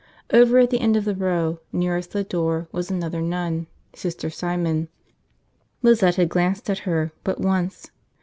[0.33, 4.87] Over at the end of the row, nearest the door, was another nun, Sister Simon.
[5.83, 7.91] Lizette had glanced at her but once.